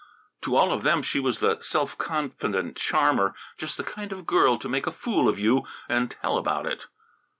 To 0.41 0.55
all 0.55 0.71
of 0.73 0.81
them 0.81 1.03
she 1.03 1.19
was 1.19 1.41
the 1.41 1.59
self 1.61 1.95
confident 1.95 2.75
charmer; 2.75 3.35
just 3.59 3.77
the 3.77 3.83
kind 3.83 4.11
of 4.11 4.17
a 4.21 4.23
girl 4.23 4.57
to 4.57 4.67
make 4.67 4.87
a 4.87 4.91
fool 4.91 5.29
of 5.29 5.37
you 5.37 5.67
and 5.87 6.09
tell 6.09 6.37
about 6.39 6.65
it. 6.65 6.87